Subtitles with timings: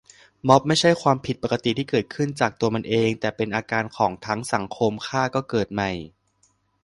[0.47, 5.91] ม็อบไม่ใช่ความผิดปกติที่เกิดขึ้นจากตัวมันเอง แต่เป็นอาการของทั้งสังคม ฆ่าก็เกิดใหม่